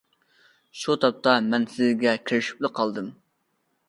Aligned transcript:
شۇ 0.83 0.95
تاپتا 1.03 1.35
مەن 1.51 1.67
سىزگە 1.73 2.13
كىرىشىپلا 2.31 2.73
قالدىم. 2.81 3.13